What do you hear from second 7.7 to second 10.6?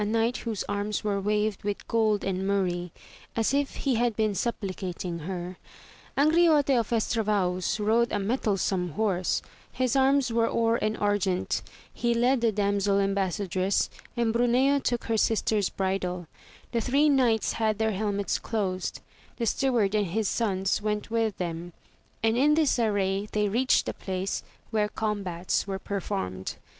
rode a mettlesome horse, his arms were